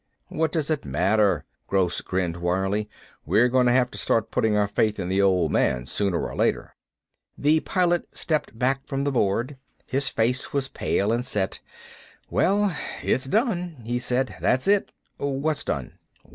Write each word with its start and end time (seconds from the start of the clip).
"What 0.29 0.51
does 0.51 0.71
it 0.71 0.83
matter?" 0.83 1.45
Gross 1.67 2.01
grinned 2.01 2.37
wryly. 2.37 2.89
"We're 3.23 3.49
going 3.49 3.67
to 3.67 3.71
have 3.71 3.91
to 3.91 3.99
start 3.99 4.31
putting 4.31 4.57
our 4.57 4.67
faith 4.67 4.97
in 4.97 5.09
the 5.09 5.21
old 5.21 5.51
man 5.51 5.85
sooner 5.85 6.27
or 6.27 6.35
later." 6.35 6.73
The 7.37 7.59
Pilot 7.59 8.07
stepped 8.11 8.57
back 8.57 8.87
from 8.87 9.03
the 9.03 9.11
board. 9.11 9.57
His 9.91 10.09
face 10.09 10.51
was 10.53 10.69
pale 10.69 11.11
and 11.11 11.23
set. 11.23 11.59
"Well, 12.31 12.75
it's 13.03 13.25
done," 13.25 13.77
he 13.85 13.99
said. 13.99 14.37
"That's 14.41 14.67
it." 14.67 14.91
"What's 15.17 15.63
done?" 15.63 15.99
Kramer 16.01 16.19
said. 16.23 16.29